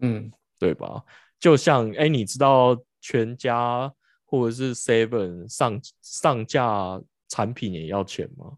[0.00, 1.02] 嗯，对吧？
[1.38, 3.92] 就像哎，你知道全家
[4.24, 8.56] 或者是 Seven 上上架产品也要钱吗？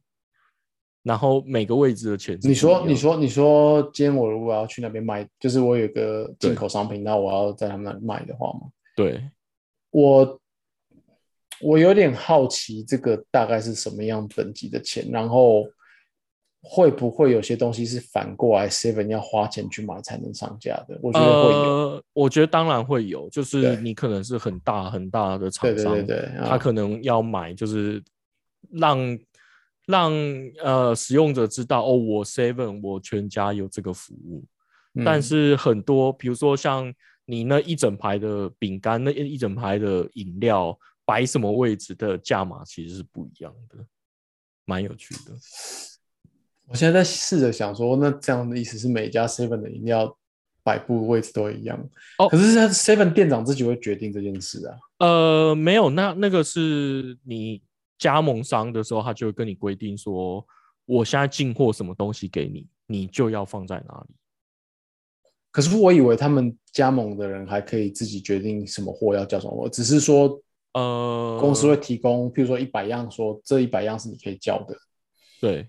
[1.02, 9.28] 然后每个位置的钱你说，你说，你说，今天我如果要去那边卖，就是我有个进口商品，那我要在他们那里卖的话吗，对，
[9.90, 10.40] 我
[11.60, 15.64] 我有点好奇，这个大概是什么样等级的钱，然后
[16.64, 20.96] 会不会有些东西是反过来 Seven 要花钱去买才能上架的？
[21.02, 21.58] 我觉得会有。
[21.60, 28.00] 呃，我觉得当然会有，就是你可能是很大很大的厂对对商，对对，他啊可能要买，就是
[28.70, 29.18] 让
[29.86, 30.12] 让
[30.62, 34.44] 呃使用者知道哦，我 Seven 我全家有这个服务。
[35.04, 36.94] 但嗯是很多，比如说像
[37.24, 43.84] 你那一整排的饼干，那一整排的饮料，摆什么位置的价码其实是不一样的，
[44.64, 45.32] 蛮有趣的。
[46.72, 50.16] 我现在在试着想说，那这样的意思是每家 Seven 的饮料
[50.62, 51.78] 摆布位置都一样？
[52.16, 54.78] 哦可是他 Seven 店长自己会决定这件事啊。
[54.98, 57.60] 呃，没有，那那个是你
[57.98, 60.42] 加盟商的时候，他就会跟你规定说，
[60.86, 64.14] 我现在进货什么东西给你，你就要放在哪里。
[65.50, 70.40] 可是我以为他们加盟的人还可以自己决定什么货要叫什么货，只是说
[70.72, 74.74] 呃，公司会提供，譬如说一百样，说这一百样是你可以叫的，
[75.38, 75.68] 对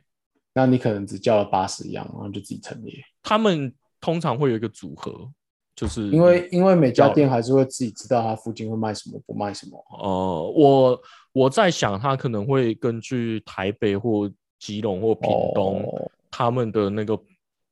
[0.53, 2.93] 那你可能只叫了八十样，然后就自己陈列。
[3.21, 5.29] 他们通常会有一个组合，
[5.75, 9.83] 就是因为因为每家店还是会自己知道它附近会卖什么，不卖什么。
[9.99, 17.15] 呃，我我在想，他可能会根据台北或基隆或屏东、哦他们的那个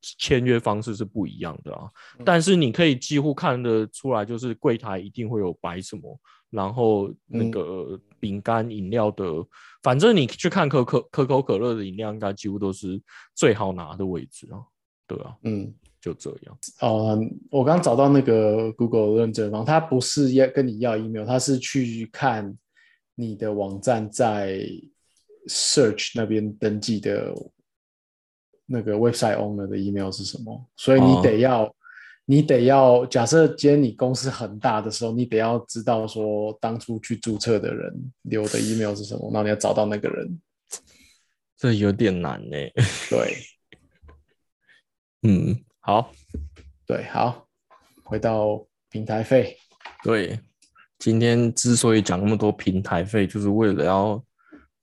[0.00, 1.90] 签约方式是不一样的啊。
[2.16, 6.16] 嗯但是你可以几乎看得出来，就是柜台一定会有摆什么，
[6.52, 9.24] 然后那嗯个饼干、饮料的，
[9.82, 13.02] 反正你去看可可可口可乐的饮料，应该几乎都是
[13.34, 14.62] 最好拿的位置啊。
[15.08, 16.58] 对啊，嗯，就这样。
[16.80, 17.18] 哦，
[17.50, 22.56] 我刚找到那个 Google 认证方，他不是要跟你要 email，他是去看
[23.14, 24.60] 你的网站在
[25.48, 27.34] Search 那边登记的
[28.66, 31.74] 那个 website owner 的 email 是什么，所以你哦得要，
[32.24, 40.40] 你得要，假设今天你公司很大的时候，你得要知道说当初去注册的人留的 email 是什么，然后你要找到那个人。
[41.56, 42.56] 这有点难呢、
[43.08, 43.36] 对
[45.22, 46.12] 嗯，好，
[46.86, 47.46] 对，好，
[48.02, 49.56] 回到平台费。
[50.02, 50.40] 对，
[50.98, 54.24] 今天之所以讲那么多平台费，就是为了要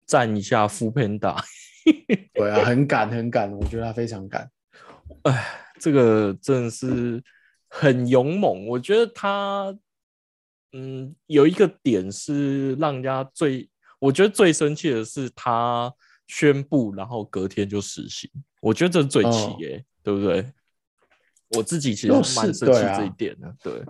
[0.05, 1.37] 赞一下副 Panda。
[2.33, 4.49] 对啊，很赶很赶，我觉得他非常赶。
[5.23, 7.23] 哎，这个真的是
[7.67, 8.67] 很勇猛。
[8.67, 9.75] 我觉得他，
[10.73, 15.91] 嗯，有一个点是让人家最，我觉得最生气的是他
[16.27, 18.29] 宣布，然后隔天就实行。
[18.61, 20.51] 我觉得这是最气耶，对不对？
[21.57, 23.55] 我自己其实蛮生气这一点的。
[23.63, 23.83] 对，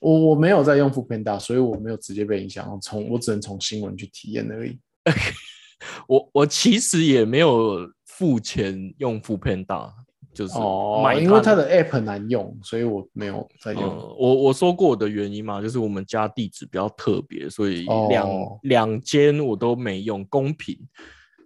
[0.00, 2.76] 我我没有在用副片大，所以我没有直接被影响。
[2.80, 4.78] 从我只能从新闻去体验而已。
[6.08, 9.94] 我我其实也没有付钱用副片大。
[10.36, 13.82] 就是哦，因为它的 app 很难用，所以我没有在用。
[13.82, 18.28] 我我说过我的原因嘛，就是我们家地址比较特别，所以两
[18.64, 20.78] 两间我都没用，公平。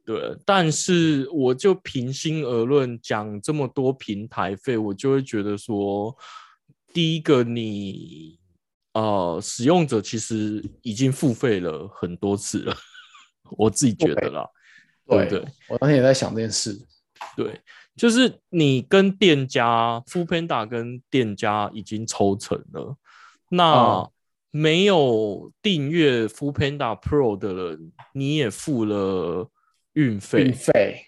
[0.04, 6.12] 对，但是我就平心而论讲这么多平台费，我就会觉得说，
[6.92, 8.40] 第一个你
[8.94, 12.74] 呃使用者其实已经付费了很多次了，
[13.56, 14.44] 我自己觉得啦，
[15.06, 15.44] 对不对？
[15.68, 16.76] 我当天也在想这件事，
[17.36, 17.60] 对。
[17.96, 22.96] 就是你跟店家 f o o Panda 跟店家已经抽成了，
[23.50, 24.08] 那
[24.50, 29.50] 没有订阅 f o o Panda Pro 的人，你也付了
[29.92, 31.02] 运费，运费，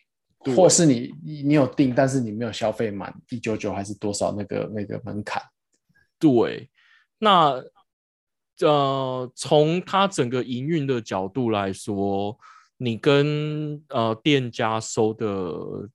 [0.54, 5.42] 或是你你你有订，但是你没有消费满一九九还是多少那个那个门槛？
[6.18, 6.68] 对，
[7.18, 7.62] 那
[8.60, 12.38] 呃，从他整个营运的角度来说，
[12.76, 15.88] 你跟呃店家收的。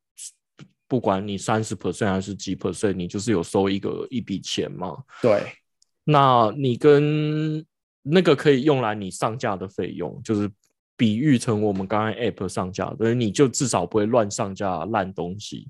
[0.88, 4.98] 不管你三十 percent 还是几 percent，你就是有收一个一笔钱嘛？
[5.22, 5.44] 对。
[6.04, 7.66] 那你跟
[8.02, 10.50] 那个可以用来你上架的费用，就是
[10.96, 15.68] 比喻成我们刚刚 app 上架，所以你就至少不会乱上架烂东西。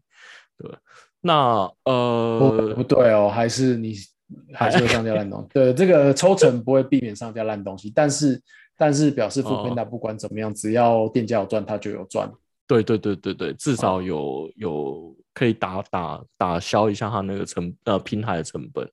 [0.57, 0.71] 对。
[1.19, 3.95] 那呃，不对哦，还是你
[4.53, 5.47] 还是会上架烂东西。
[5.51, 8.39] 对，这个抽成不会避免上架烂东西，但是
[8.77, 12.31] 但是表示付费那不管怎么样，只要店家有赚，他就有赚。
[12.67, 18.85] 对对对对对，至少有有可以打打打消一下他那个成呃平台的成本。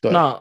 [0.00, 0.40] 那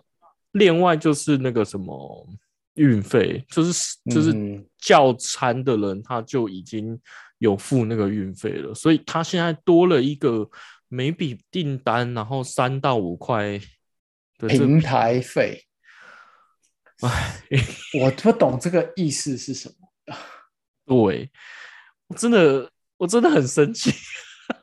[0.52, 2.30] 另外就是那个什么
[2.76, 4.32] 运费，就是就是
[4.78, 7.00] 叫餐的人他就已经
[7.40, 10.48] 有付那个运费了，所以他现在多了一个
[10.88, 13.60] 每笔订单然后三到五块
[14.38, 15.66] 的平台费。
[17.02, 17.44] 哎，
[18.00, 20.16] 我不懂这个意思是什么。
[20.86, 21.32] 对，
[22.16, 22.70] 真的。
[22.98, 23.92] 我真的很生气，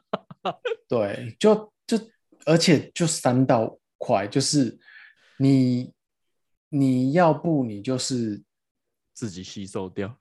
[0.89, 1.99] 对，就就
[2.47, 4.79] 而且就三到块，就是
[5.39, 5.93] 你
[6.71, 8.43] 你要不你就是
[9.13, 10.17] 自己吸收掉，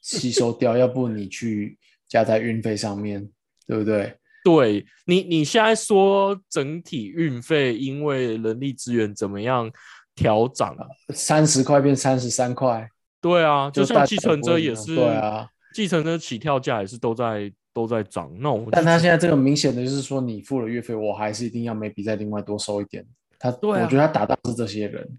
[0.00, 3.30] 吸收掉，要不你去加在运费上面，
[3.66, 4.16] 对不对？
[4.42, 9.70] 对你你现在说整体运费因为人力资源怎么样
[10.14, 12.88] 调涨了，三十块变三十三块，
[13.20, 15.46] 对啊，就像计程车也是，对啊。
[15.72, 23.06] 计程车起跳价也是都在都在涨，那我但他现在这个明显的就是说，你付了月费，我还是一定要每笔再另外多收一点。
[23.38, 25.18] 他对，我觉得他打到是这些人。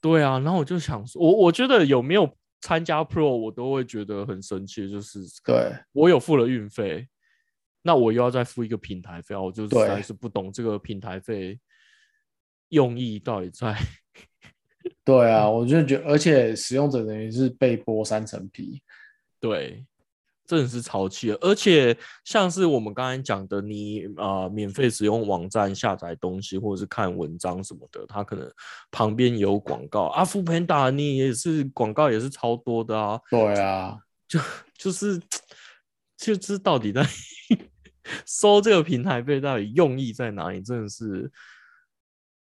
[0.00, 2.28] 对啊，然后我就想说，我我觉得有没有
[2.60, 7.08] 参加 Pro，我都会觉得很生气，就是对我有付了运费，
[7.82, 11.58] 那我又要再付一个平台费，我就实在是不懂这个平台费
[12.68, 13.76] 用意到底在。
[15.04, 18.82] 对啊，我就觉得，而且使用者等于是被剥三层皮。
[19.40, 19.84] 对，
[20.46, 21.38] 真的是超气了。
[21.40, 28.50] 而且像是我们刚才讲的，你啊，免费使用网站下载东西或者是看文章什么的，它可能
[28.90, 30.04] 旁边有广告。
[30.06, 33.20] 阿富潘达你也是广告也是超多的啊。
[33.30, 34.40] 对啊，就
[34.76, 35.20] 就是
[36.16, 37.06] 就是到底在
[38.26, 40.60] 收这个平台费到底用意在哪里？
[40.62, 41.30] 真的是。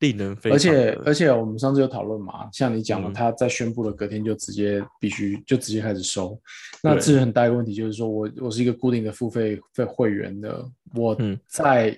[0.01, 6.37] 令人非而且而且我们上次有讨论嘛，像你讲的，他在宣布了隔天就直接必须就直接开始收，
[6.81, 11.15] 那这是很大一个问题，就是说我我是一个固定的付费费会员的，我
[11.47, 11.95] 在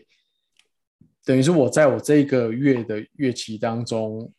[1.23, 4.29] 等于是我在我这个月的月期当中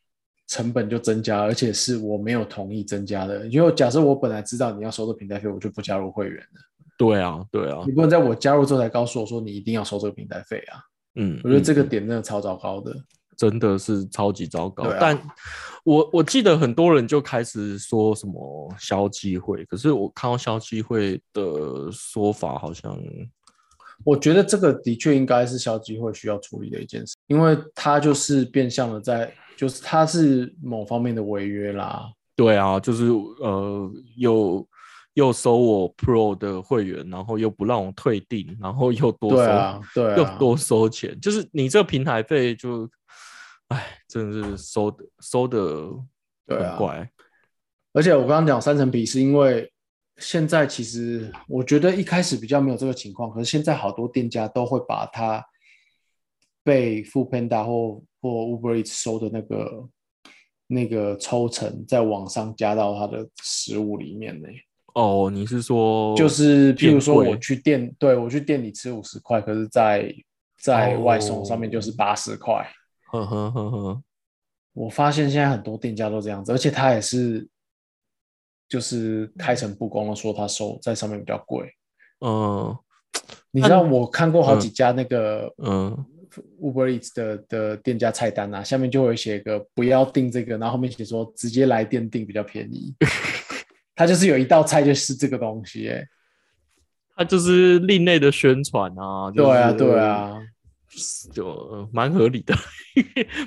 [0.47, 6.61] 成本就增加，而且是我没有同意增加的，因为假设我本来知道你要收这平台费，我就不加入会员了。
[6.99, 10.79] 对啊，对啊，你不能在我加入之后才告诉我说你一定要收这个平台费啊。
[11.17, 12.95] 嗯，我觉得这个点真的超糟糕的。
[13.37, 15.19] 真的是超级糟糕，但
[15.85, 22.99] 我我记得很多人就开始说什么消机会，可是我看到消机会的说法好像，
[24.03, 32.11] 我觉得这个的确应该是消机会需要处理的一件事，因为他就是变相的在，就是他是某方面的违约啦。
[32.35, 33.05] 对啊，就是
[33.41, 34.67] 呃，又
[35.13, 42.89] 又收我 Pro 的会员，然后又不让我退订，然后又多收，对，又多收钱，就是你这个平台费就。
[43.69, 45.91] 哎，真的是收的收的
[46.47, 47.11] 很怪，
[47.93, 49.73] 而且我刚刚讲三层皮是因为
[50.19, 55.45] 现在其实我觉得一开始比较没有这个情况，可是现在好多店家都会把它
[56.63, 59.89] 被 f o o Panda 或或 Uber Eats 收的那个
[60.67, 64.49] 那个抽成在网上加到它的食物里面呢。
[64.95, 70.15] 哦，你是说就是譬如说我去店，对我去店里吃五十块，可是在
[70.59, 72.65] 在外送上面就是哦八十块。
[73.23, 74.03] 呵呵呵呵，
[74.73, 77.47] 我发现现在很多店家都这样子，而且他也是
[78.69, 81.71] 就是开诚布公的说他收在上面比较贵。
[82.21, 82.77] 嗯。
[83.53, 86.05] 你知道我看过好几家那个嗯
[86.61, 92.93] ，Uber Eats 的的店家菜单啊，下面就会写个不要订这个，然后后面写说直接来店订比较便宜。
[93.95, 96.05] 他就是有一道菜就是这个东西、欸，
[97.15, 100.43] 它就是另类的宣传啊，就是、对啊，对，啊，
[101.33, 102.55] 就呃蛮合理的，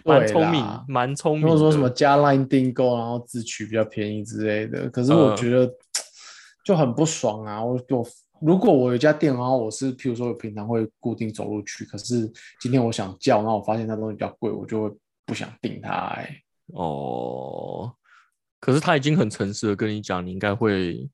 [0.03, 1.47] 蛮聪明，蛮聪明的。
[1.47, 4.89] 或者说什么加 Line 订购，然后自取比较便宜之类的。
[4.89, 5.71] 可是我嗯觉得
[6.63, 7.63] 就很不爽啊！
[7.63, 8.07] 我我
[8.41, 14.95] 如果我有一家店，然后我是譬如说我平常会固定走路去，可是今天我想叫，然后我发现那东西比较贵，我就会
[15.25, 16.43] 不想订它、欸。
[16.73, 17.91] 哦，
[18.59, 21.09] 可是他已经很诚实的跟你讲，你应该会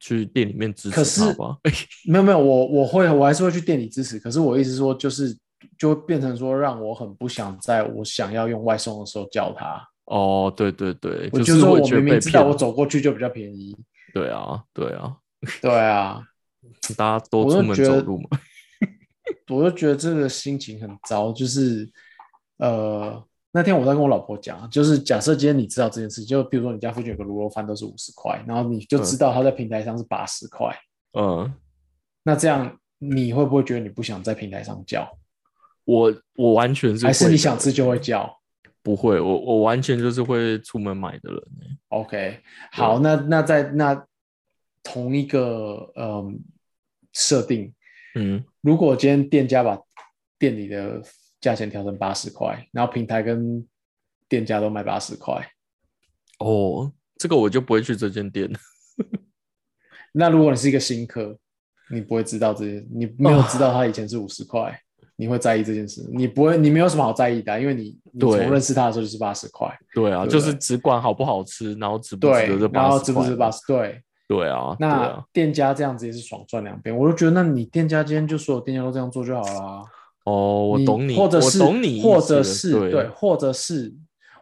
[0.00, 1.22] 去店里面支持可是？
[2.10, 5.36] 没有没有，我我会我还是会去店里支持，可是我意思说就是
[5.78, 9.80] 就会变成说让我很不想在我想要用外送的时候叫他。
[10.06, 13.76] 哦，对对对，我就是说我明明知道我走过去就比较便宜。
[14.12, 15.16] 对啊，对啊，
[15.62, 16.20] 对啊，
[16.96, 18.28] 大家都我出门走路嘛。
[19.48, 21.88] 我就觉得这个心情很糟，就是
[22.58, 23.22] 呃，
[23.52, 30.72] 那天我在跟我老婆讲，就是假设今天你知道这件事，就比如说你家附近有个卤肉饭都是五十块，然后你就知道它在平台上是八十块，
[31.18, 31.52] 嗯，
[32.22, 35.18] 那这样你会不会觉得你不想在平台上叫，
[35.84, 38.38] 我我完全是还是你想吃就会叫
[38.82, 41.78] 不会，我我完全就是会出门买的人欸。
[41.88, 42.40] ？OK，
[42.70, 44.06] 好，那那在那
[44.82, 46.38] 同一个嗯
[47.12, 47.74] 设定，
[48.14, 49.76] 嗯，如果今天店家把
[50.38, 51.02] 店里的
[51.40, 53.66] 价钱调成八十块，然后平台跟
[54.28, 55.46] 店家都卖八十块。
[56.38, 58.50] 哦，这个我就不会去这间店。
[60.12, 61.36] 那如果你是一个新客，
[61.92, 64.76] 你不会知道这些，你没有知道他以前是五十块，
[65.16, 66.08] 你会在意这件事？
[66.12, 73.36] 你不会，你没有什么好在意的啊、因为你你从对认识他的时候就是八十块，对啊，对就是只管好不好吃，然后值不值得这，然八十后值不值。
[73.36, 73.60] 八十？
[73.66, 79.84] 对，对啊，那啊，店家这样子也是爽赚两边，我就觉得，那你店家今天就所有店家都这样做就好啦。
[80.30, 81.62] 哦，我懂你，或者是
[82.02, 82.90] 或者是对。
[82.90, 83.92] 对，或者是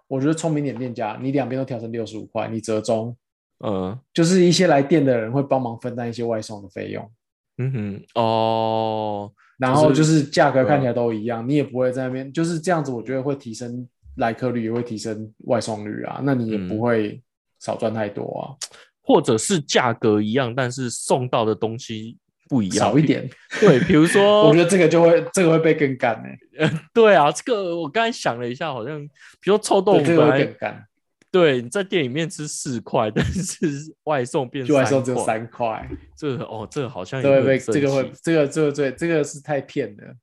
[0.06, 3.16] 我觉得聪明点店家，你两边都调成六十五块，你折中，
[3.64, 3.98] 嗯。
[4.12, 7.10] 就是一些来店的人会帮忙分担一些外送的费用。
[7.58, 16.68] 嗯哼，哦，然后就是价格看起来都一样，你也不会在那边就是这样子，我觉得会提升来客率，也会提升外送率啊，那你也嗯。
[16.68, 17.20] 不会
[17.60, 18.54] 少赚太多啊，
[19.02, 22.16] 或者是价格一样，但是送到的东西
[22.48, 23.28] 不一样，少一点。
[23.60, 29.00] 对，比如说， 我觉得这个就会这个会被更干呢、 对啊，这个我刚才想了一下，好像
[29.40, 30.84] 比如说臭豆腐本来会更干，
[31.30, 33.66] 对你在店里面吃四块，但是
[34.04, 40.14] 外送变就外送只有，三块，这个哦，这个好像这会被也这个会这个这个对这个是太骗了。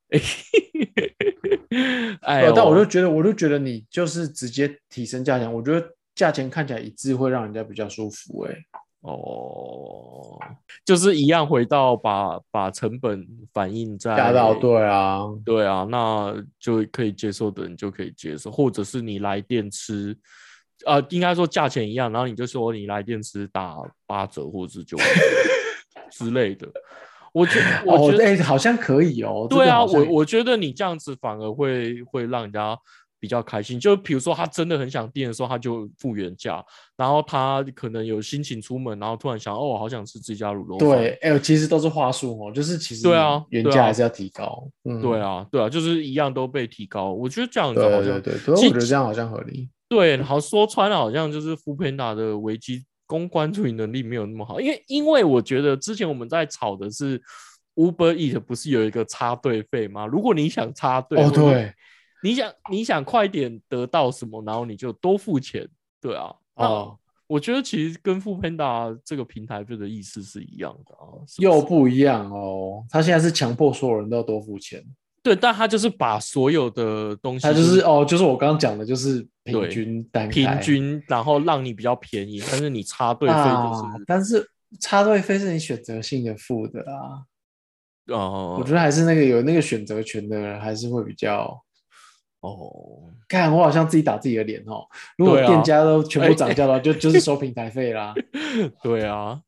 [2.22, 8.56] 哎但我就觉得我就觉得你就是直接提升价钱，我觉得价钱看起来一致会让人家比较舒服哎、
[9.06, 10.40] 哦，
[10.84, 20.18] 就是一样回到把把成本反映在加到对啊，对啊，那就可以接受的人就可以接受，或者是你来电吃，
[20.86, 23.76] 呃，应该说价钱一样，然后你就说你来电吃打
[24.08, 25.04] 八折或者是九折
[26.10, 26.68] 之类的。
[27.32, 29.46] 我觉 我哦觉，得、哎、好像可以哦。
[29.50, 32.76] 对啊，我我觉得你这样子反而会会让人家
[33.26, 33.80] 比较开心。
[33.80, 36.64] 就比如说他真的很想订的时候，他就付原价，
[36.96, 40.90] 然后他可能有心情出门，然后突然想哦，我好想吃这家卤肉饭。
[40.90, 44.70] 对，哎、其实都是话术哦，就是其实对啊原价还是要提高。
[44.84, 47.12] 嗯，对啊，对啊，就是一样都被提高。
[47.12, 49.68] 我觉得这样子好对像对对对，其我觉得这样好像合理。
[49.90, 57.22] 对，好说穿了，好像就是 o o Panda 的危机公关处理能力没有那么好，因为因为我觉得之前我们在吵的是
[57.76, 60.08] Uber Eat 不是有一个插队费吗？
[60.08, 61.72] 如果你想插队，哦，对，
[62.26, 65.70] 你想你想快点得到什么，然后你就多付钱，
[66.02, 66.98] 对啊，那哦，
[67.28, 72.84] 我觉得其实跟 o Panda 这个平台的意思是一样的啊，是不是又不一样哦。
[72.90, 74.84] 他现在是强迫所有人都要多付钱，
[75.22, 84.50] 对，但他就是把所有的东西他就是哦，就是我刚刚讲的，就是平均单平开均，然后让你比较便宜，但是你插队费啊就是，但是
[84.80, 87.22] 插队费是你选择性的付的啊。
[88.08, 91.62] 呃，我觉得还是那个有那个选择权的人还是会比较。
[92.46, 94.86] 哦，看我好像自己打自己的脸哦。
[95.18, 98.14] 如果店家都全部哎涨价的话，就就是收平台费啦。
[98.84, 99.42] 对啊，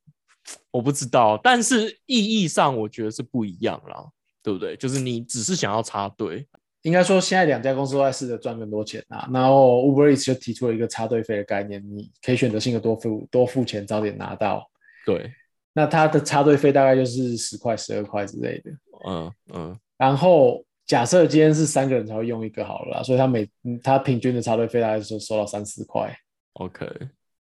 [0.72, 4.06] 我不知道，但是意义上我觉得是不一样啦，
[4.42, 4.76] 对不对？
[4.76, 6.48] 就是你只是想要插队，
[6.84, 9.30] 应该说现在两家公司都在试着赚更多钱啊。
[9.34, 14.70] 然后 Uber Eats 就提出了一个插队费的概念，你可以选择性的多付多付钱，早点拿到。
[15.06, 15.32] 对，
[15.74, 18.72] 那它的插队费大概就是十块、十二块之类的。
[19.08, 26.18] 嗯嗯，然后假设今天是三个人才会用一个好了啦，所以他每嗯他平均的插队费大概是收到三四块
[26.54, 26.88] ，OK，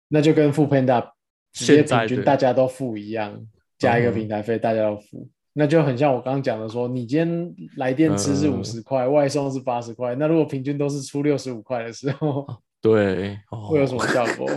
[0.09, 1.09] 那就跟付 Panda
[1.53, 3.41] 直接平均大家都付一样，
[3.77, 8.59] 加一个嗯平台费大家都付，那就很像我刚刚讲的说，你今天来电吃是嗯。
[8.59, 12.45] 五十块，外送是八十块，那如果平均都是出六十五块的时候，
[12.81, 13.69] 对，哦。
[13.69, 14.49] 会有什么效果？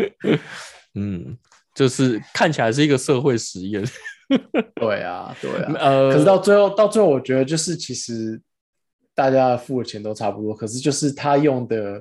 [0.96, 1.36] 嗯，
[1.74, 3.84] 就是看起来是一个社会实验。
[4.74, 5.72] 对啊，对啊。
[5.78, 8.40] 呃，可是到最后，到最后，我觉得就是其实
[9.14, 12.00] 大家付的钱都差不多，可是就是他用的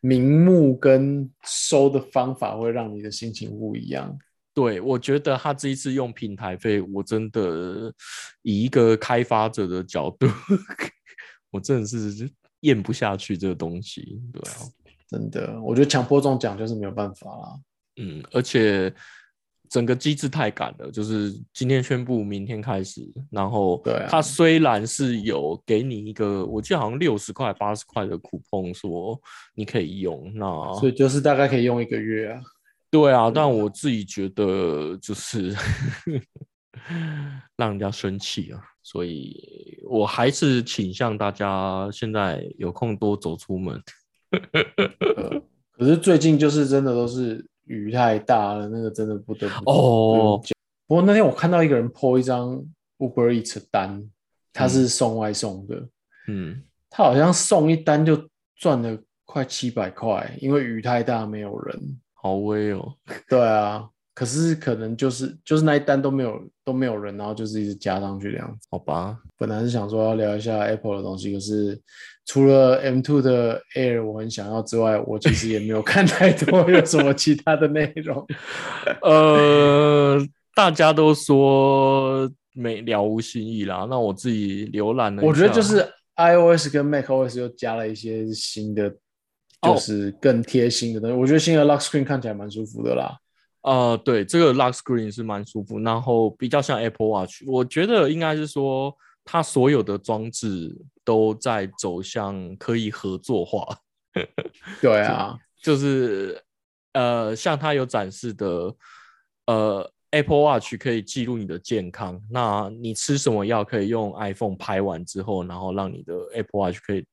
[0.00, 4.18] 名目跟收的方法会让你的心情不一样。
[4.52, 7.92] 对，我觉得他这一次用平台费，我真的
[8.42, 10.26] 以一个开发者的角度，
[11.52, 12.28] 我真的是
[12.60, 14.20] 咽不下去这个东西。
[14.32, 14.56] 对啊，
[15.08, 17.60] 真的，我觉得强迫中奖就是没有办法啦。
[17.96, 18.92] 嗯，而且
[19.70, 23.00] 整个机制太赶了，就是今天宣布，明天开始，
[23.30, 29.18] 然后对啊它虽然是有给你一个，我记得好像六十块、八十块的 coupon 说
[29.54, 32.40] 你可以用，那所以就是大概可以用一个月啊。
[32.90, 35.54] 对啊，但我自己觉得就是
[37.54, 43.80] 让人家生气啊，所以我还是倾向大家现在有空多走出门。
[45.16, 45.40] 呃，
[45.70, 50.42] 可是最近就是真的都是雨太大了，那个真的不得不哦。
[50.88, 52.60] 不过那天我看到一个人 po 一张
[52.98, 54.10] Uber Eats 的单，
[54.52, 55.88] 他是送外送的，
[56.26, 62.00] 嗯，他好像送一单就赚了快七百块，因为雨太大没有人。
[62.14, 62.94] 好威哦。
[63.28, 68.66] 对啊，可是可能就是就是那一单都没有都没有人，然后就是一直加上去这样子。
[68.70, 71.80] 好吧，本来是想说要聊一下 Apple 的东西，可是
[72.26, 78.26] 除了 M2 的 Air 我很想要之外，我其实也没有看太多 有什么其他的内容。
[79.02, 80.18] 呃，
[80.54, 85.82] 大家都说没了无新意啦，那我自己浏览了，我觉得就是
[86.16, 88.88] iOS 跟 macOS 又加了一些新的，
[89.62, 91.16] 哦就是更贴心的东西。
[91.16, 93.16] 我觉得新的 Lock Screen 看起来蛮舒服的啦。
[93.62, 103.66] 呃，对，这个 Lock Screen 是蛮舒服，然后比较像 Apple Watch，我觉得应该是说它所有的装置都在走向可以合作化，
[104.80, 106.42] 对啊， 就是
[106.94, 108.74] 呃，像它有展示的，
[109.46, 117.04] 呃，Apple Watch 可以记录你的健康，那你吃什么药可以用 iPhone 拍完之后，然后让你的 Apple Watch 可以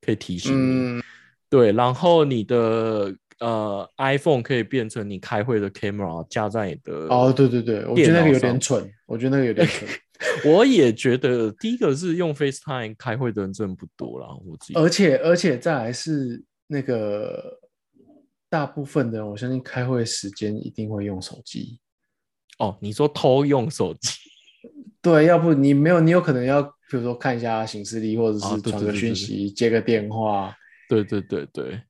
[0.00, 1.02] 可以提醒你，嗯，
[1.50, 9.88] 对，然后你的呃 iPhone 可以变成你开会的 camera 加在你的哦，对对对，我觉得那个有点蠢，我觉得那个有点蠢。
[10.44, 14.74] 我也觉得第一个是用 FaceTime 开会的人真的不多啦，我自己。
[14.74, 17.60] 而且而且再来是那个
[18.50, 21.78] 大部分的人，我相信开会时间一定会用手机。
[22.58, 24.10] 哦，你说偷用手机，
[25.00, 30.52] 对，要不你没有，你有可能要，比如说看一下行事历，或者啊是传个对对对对讯息、接个电话。
[30.88, 31.80] 对对对对，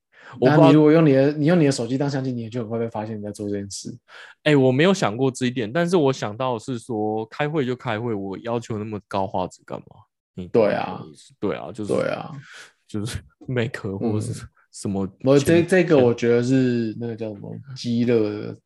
[0.40, 3.96] 那你如果用你的，你用你的手机当相机，你也就很快被发现你在做这件事。
[4.42, 9.86] 哎、我没有想过这一点，但是我想到的是说，开会就开会，我要求那么高画质干嘛？
[10.34, 11.02] 你对啊，
[11.40, 12.30] 对啊，就是对，啊，
[12.86, 15.16] 就是 Mac 或者是什么前。
[15.24, 18.56] 我这这个我觉得是那个叫什么鸡肋的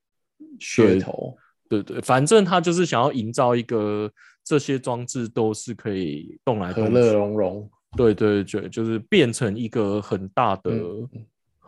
[0.60, 1.36] 噱头。
[1.68, 4.10] 对对，反正他就是想要营造一个
[4.44, 11.08] 这些装置都是可以动来动和乐去，融融，对对对，就是变成一个很大的、嗯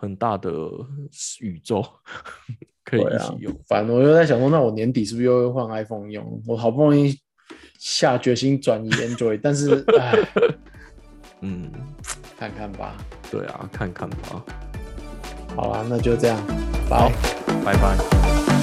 [0.05, 0.53] 很大的
[1.41, 1.85] 宇宙，
[2.85, 3.61] 可以啊一起用。
[3.67, 6.43] 反正我又在想说，那我年底是不是又会换 iPhone 用？
[6.47, 7.19] 我好不容易
[7.79, 10.13] 下决心转移 Android，但是唉，
[11.41, 11.71] 嗯，
[12.39, 12.97] 看看吧。
[13.31, 14.45] 对啊，看看吧。
[15.57, 16.37] 好啦，那就这样，
[16.89, 17.13] 好拜。
[17.65, 18.54] 拜拜。